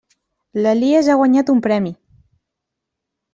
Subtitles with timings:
[0.61, 1.93] L'Elies ha guanyat un premi!